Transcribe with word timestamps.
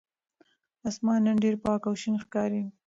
آسمان 0.87 1.19
نن 1.25 1.35
ډېر 1.43 1.55
پاک 1.65 1.81
او 1.89 1.93
شین 2.01 2.15
ښکاري. 2.23 2.63